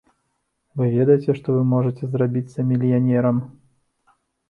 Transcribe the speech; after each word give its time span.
Вы 0.81 0.87
ведаеце, 0.93 1.29
што 1.41 1.47
вы 1.59 1.61
можаце 1.75 2.03
зрабіцца 2.17 2.59
мільянерам? 2.73 3.37